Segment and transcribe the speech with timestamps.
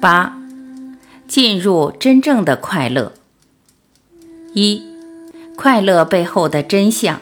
[0.00, 0.38] 八，
[1.28, 3.12] 进入真正的快乐。
[4.54, 4.82] 一，
[5.54, 7.20] 快乐背后的真相。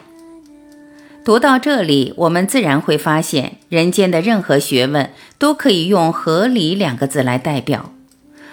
[1.25, 7.91] 读到这里，我们自然会发现，人间的任何学问都可以用“合理”两个字来代表。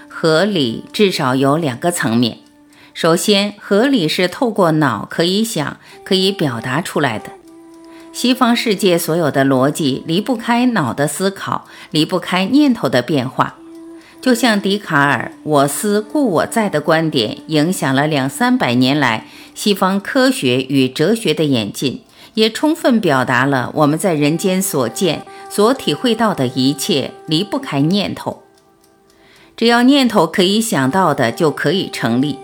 [0.08, 2.38] 合理至少有两个层面。
[2.94, 7.30] 首先，合理是透过脑可以想、可以表达出来的。
[8.12, 13.54] 西方世界所有的逻辑离不开脑的思考，离不开念头的变化。
[14.20, 22.02] 就像笛卡尔“我思故我在”的观点，影响了两三百年来西方科学与哲学的演进，
[22.34, 28.42] 也充分表达了我们在人间所见、所体会到的一切离不开念头。
[29.56, 32.38] 只要念头可以想到的，就可以成立。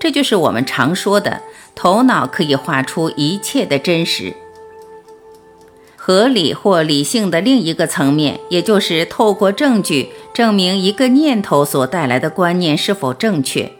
[0.00, 1.42] 这就是我们常说的
[1.76, 4.34] “头脑可以画出一切的真实”。
[6.06, 13.72] 合理或理性的另一个层面，也就是透过证据证明一个念头所带来的观念是否正确。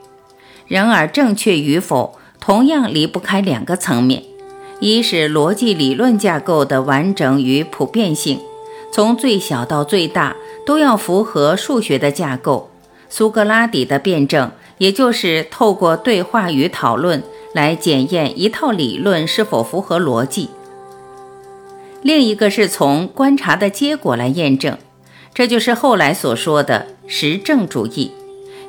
[0.66, 4.24] 然而，正确与否同样离不开两个层面：
[4.80, 8.40] 一是逻辑理论架构的完整与普遍性，
[8.92, 10.34] 从最小到最大
[10.66, 12.68] 都要符合数学的架构。
[13.08, 20.50] 苏格拉底的辩证，也就是透过对话与讨论来检验一套理论是否符合逻辑。
[22.06, 24.78] 另一个是从观察的结果来验证，
[25.34, 28.12] 这就是后来所说的实证主义，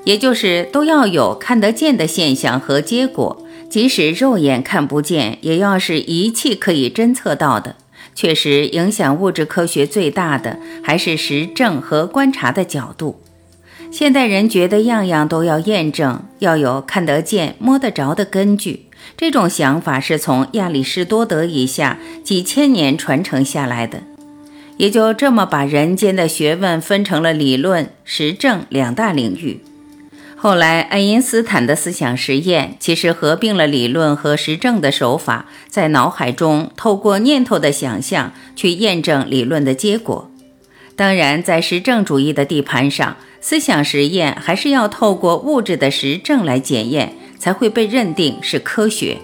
[0.05, 7.75] 也就是都要有看得见的现象和结果，即使肉眼看不见，也要是仪器可以侦测到的。
[8.15, 13.21] 确实，影响物质科学最大的还是实证和观察的角度。
[13.91, 18.86] 现代人觉得样样都要验证，要有看得见、摸得着的根据。
[19.15, 24.01] 这种想法是从亚里士多德以下几千年传承下来的，
[24.77, 29.61] 也就这么把人间的学问分成了理论、实证两大领域。
[30.39, 40.29] 后来，爱因斯坦的思想实验其实合并了理论和实证的手法，在脑海中透过念头的想象去验证理论的结果。
[40.95, 47.13] 当然，在实证主义的地盘上，思想实验还是要透过物质的实证来检验。
[47.37, 49.17] 才会被认定是科学。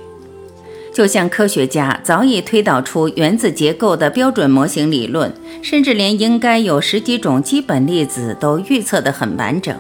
[0.94, 9.76] 就像科学家早已推导出原子结构的标准模型理论，甚至连应该有十几种基本粒子都预测得很完整。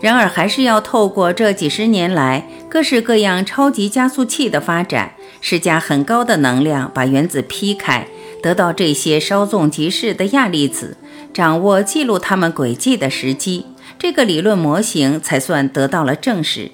[0.00, 8.06] 然而，还是要透过这几十年来各式各样超级加速器的发展，施加很高的能量，把原子劈开，
[8.42, 10.96] 得到这些稍纵即逝的亚粒子，
[11.32, 13.66] 掌握记录它们轨迹的时机，
[13.98, 16.70] 这个理论模型才算得到了证实。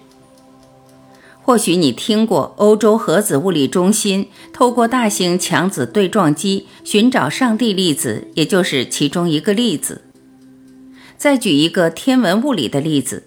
[1.45, 10.03] 或许你听过欧洲核子物理中心透过大型强子对撞机寻找上帝粒子，也就是其中一个例子。
[11.19, 13.25] 再举一个天文物理的例子：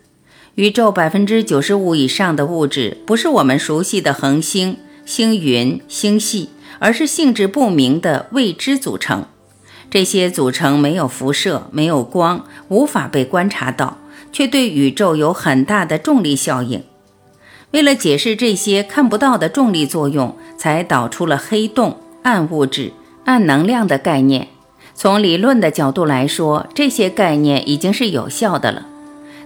[0.55, 6.49] 宇宙百分之九十五以上的物质不是我们熟悉的恒星、星云、星系，
[6.79, 9.25] 而是性质不明的未知组成。
[9.91, 13.97] 这些组成没有辐射，没有光，无法被观察到，
[14.31, 16.81] 却对宇宙有很大的重力效应。
[17.71, 22.93] 为了解释这些看不到的重力作用，才导出了黑洞、暗物质、
[23.25, 24.47] 暗能量的概念。
[24.93, 28.85] 从理论的角度来说，这些概念已经是有效的了。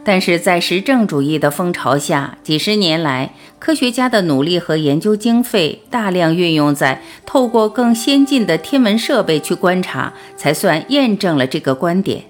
[0.03, 12.25] 但是在实证主义的风潮下，几十年来，科学家的努力和研究经费大量运用在透过更先进的天文设备去观察，才算验证了这个观点。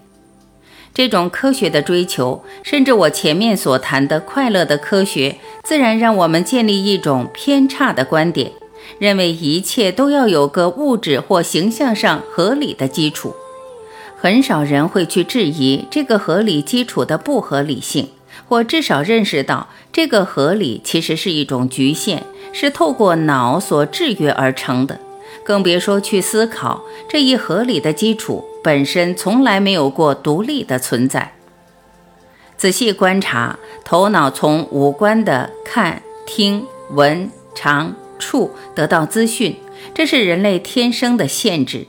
[0.99, 8.51] 这种科学的追求，甚至我前面所谈的快乐的科学，自然让我们建立一种偏差的观点，
[8.99, 13.33] 认为一切都要有个物质或形象上合理的基础。
[14.17, 18.09] 很少人会去质疑这个合理基础的不合理性，
[18.49, 24.99] 或至少认识到这个合理其实是一种局限，是透过脑所制约而成的。
[25.45, 31.33] 更别说去思考这一合理的基础本身从来没有过独立的存在。
[32.57, 39.55] 仔细观察，头脑从五官的看、听、闻、尝、触得到资讯，
[39.93, 41.87] 这是人类天生的限制。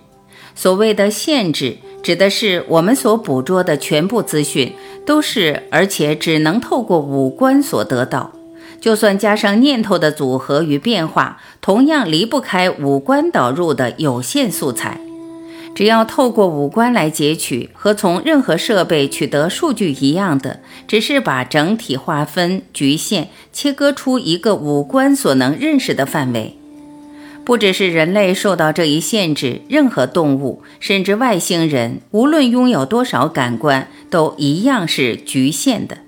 [0.54, 4.72] 所谓的限制，指的是我们所捕捉的全部资讯
[5.04, 8.32] 都是，而且只能透过五官所得到。
[8.80, 15.00] 就算加上念头的组合与变化，同样离不开五官导入的有限素材。
[15.74, 26.56] 只要透过五官来截取，和从任何设备取得数据一样的，只是把整体划分、局限、切割出一个五官所能认识的范围。
[27.42, 35.98] 不只是人类受到这一限制，任何动物，甚至外星人，无论拥有多少感官，都一样是局限的。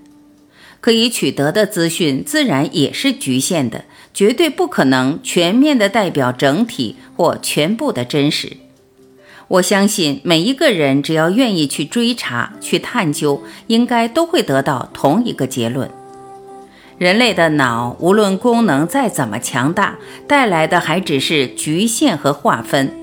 [0.81, 8.59] 可以取得的资讯自然也是局限的，绝对不可能全面的代表整体或全部的真实。
[9.53, 15.91] 我相信每一个人只要愿意去追查、去探究，应该都会得到同一个结论：
[16.97, 22.95] 人类的脑无论功能再怎么强大，带来的还只是局限和划分。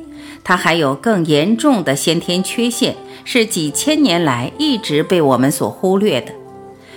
[0.44, 6.34] 它还有更严重的先天缺陷，是几千年来一直被我们所忽略的。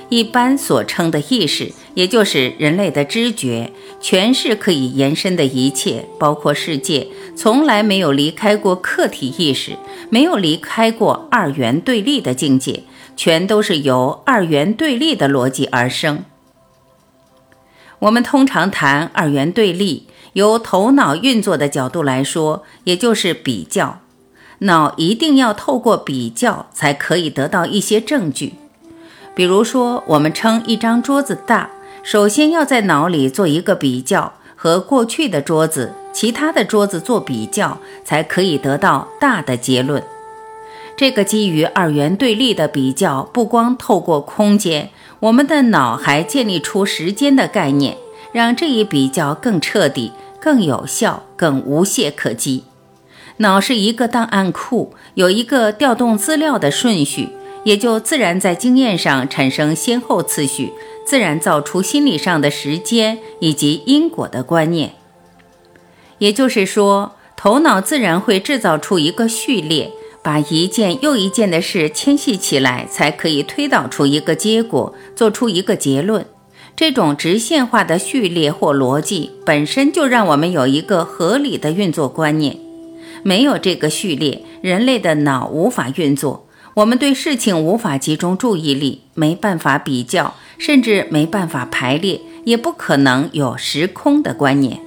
[0.08, 3.70] 一般所称的意识，也就是人类的知觉，
[4.00, 9.76] 全是可以延伸的一切，包括世界，从来没有离开过客体意识，
[10.11, 12.84] 没有离开过二元对立的境界，
[13.17, 16.25] 全都是由二元对立的逻辑而生。
[18.00, 24.00] 我们通常谈二元对立，由头脑运作的角度来说，也就是比较，
[24.61, 28.55] 脑一定要透过比较，才可以得到一些证据。
[29.34, 31.70] 比如说，我们称一张桌子大，
[32.02, 40.00] 首先要在脑里做一个比较，和过去的桌子、其他的桌子做比较，才可以得到大的结论。
[40.96, 47.96] 这个基于二元对立的比较，不光透过空间，我们的脑还建立出时间的概念，
[48.30, 52.62] 让这一比较更彻底、更有效、更无懈可击。
[53.38, 57.30] 脑是一个档案库，有一个调动资料的顺序。
[57.64, 60.72] 也就自然在经验上产生先后次序，
[61.04, 64.94] 自然造出心理上的时间以及因果的观念。
[66.19, 69.90] 也就是说，头脑自然会制造出一个序列，
[70.22, 76.25] 把一件又一件的事牵系起来，才可以推导出一个结果，做出一个结论。
[76.76, 82.56] 这种直线化的序列或逻辑本身就让我们有一个合理的运作观念。
[83.25, 86.48] 没有这个序列，人类的脑无法运作。
[86.74, 94.80] 我们对事情无法集中注意力，没办法比较，甚至没办法排列，也不可能有时空的观念。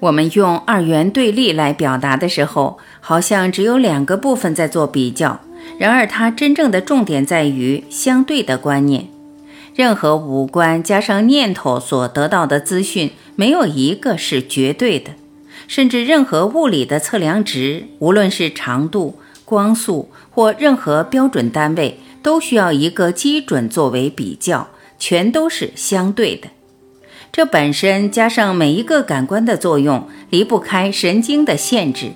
[0.00, 5.40] 我们用二元对立来表达的时候，好像只有两个部分在做比较。
[5.78, 9.06] 然而，它真正的重点在于相对的观念。
[9.76, 15.12] 任何五官加上念头所得到的资讯，没有一个是绝对的。
[15.68, 19.18] 甚至任何物理的测量值，无论是长度。
[19.44, 24.68] 光速或任何标准单位都需要一个基准作为比较，
[24.98, 26.48] 全都是相对的。
[27.30, 32.12] 这本身加上每一个感官的作用，离不开神经的限制。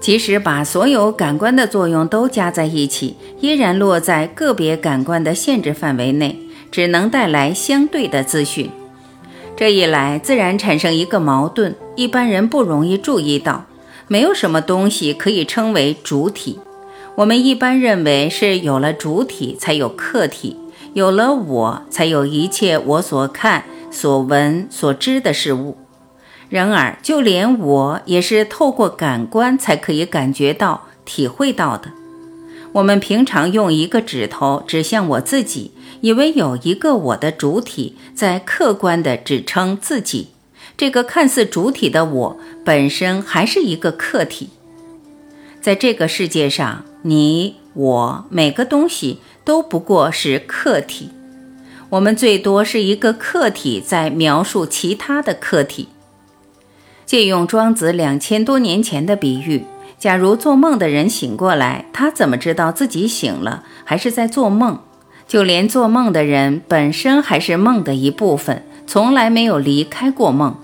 [0.00, 6.38] 即使把所有感官的作用都加在一起，依然落在个别感官的限制范围内，
[6.70, 8.70] 只能带来相对的资讯。
[9.56, 13.64] 这一来，自然产生一个矛盾，一般人不容易注意到。
[14.08, 16.58] 没有什么东西可以称为主体。
[17.16, 20.56] 我们一般认为是有了主体才有客体，
[20.92, 25.76] 有了我才有一切我所看、所闻、所知的事物。
[26.48, 31.90] 然而，就连我也是透过感官才可以感觉到、体会到的。
[32.72, 35.72] 我们平常用一个指头指向我自己，
[36.02, 40.28] 以为有一个我的主体在客观地指称自己。
[40.76, 44.50] 这个看似主体的我，本身还是一个客体。
[45.62, 51.10] 在这个世界上，你我每个东西都不过是客体。
[51.88, 55.88] 我们最多是一个客体，在描述其他的客体。
[57.06, 59.64] 借用庄子两千多年前的比喻，
[59.98, 64.80] 假如做梦的人醒过来，他怎么知道自己醒了还是在做梦？
[65.26, 70.56] 就连做梦的人本身还是梦的一部分，从来没有离开过梦。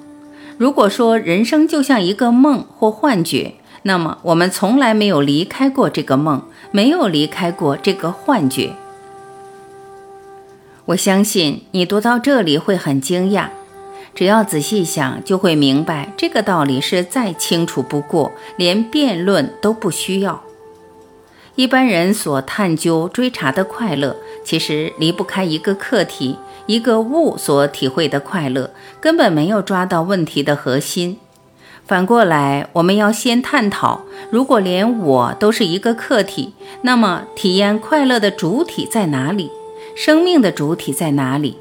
[0.58, 8.72] 如果说人生就像一个梦或幻觉，那么我们从来没有离开过这个梦，没有离开过这个幻觉。
[10.86, 13.48] 我相信你读到这里会很惊讶，
[14.14, 20.42] 只要仔细想，就会明白这个道理是再清楚不过，连辩论都不需要。
[21.54, 26.36] 一般人所探究、追查的快乐，其实离不开一个课题。
[26.66, 31.18] 一个物所体会的快乐，根本没有抓到问题的核心。
[31.84, 39.50] 反过来，我们要先探讨：如果连我都是一个客体，那么体验快乐的主体在哪里？
[39.94, 41.58] 生命的主体在哪里？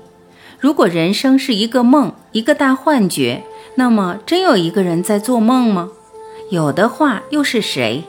[0.60, 3.44] 如果人生是一个梦，一个大幻觉，
[3.76, 5.90] 那么真有一个人在做梦吗？
[6.52, 8.04] 有的话，又是谁？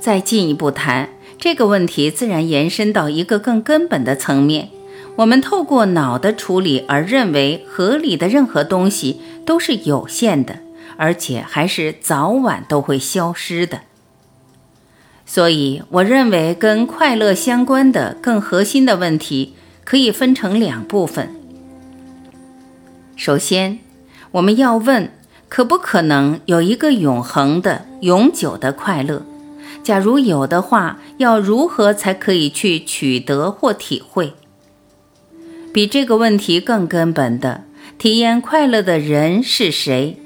[0.00, 4.70] 再进一步谈这个问题，自然延伸到一个更根本的层面。
[5.16, 10.58] 我们透过脑的处理而认为合理的任何东西都是有限的，
[10.96, 13.82] 而且还是早晚都会消失的。
[15.24, 19.54] 所以，我认为跟快乐相关的更核心的问题
[19.84, 21.34] 可以分成两部分。
[23.16, 23.78] 首先，
[24.32, 25.10] 我们要问：
[25.48, 29.22] 可不可能有一个永恒的、永久的快乐？
[29.84, 34.34] 假如有的话，要如何才可以去取得或体会？
[35.74, 37.64] 比这个问题更根本的，
[37.98, 40.16] 体验快乐的人是谁？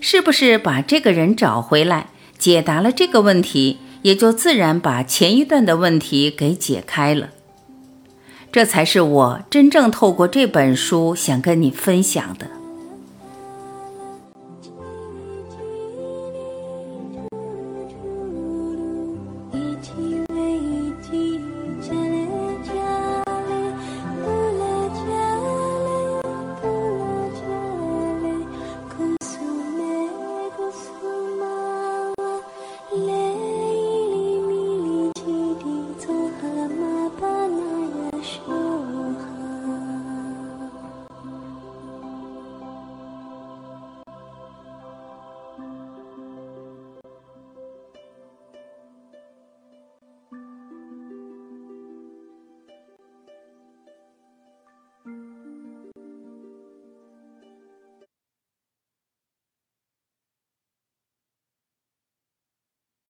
[0.00, 7.28] 是不是把这个人找回来，解答了这个问题，也就自然把前一段的问题给解开了？
[8.50, 12.48] 这才是我真正透过这本书想跟你分享的。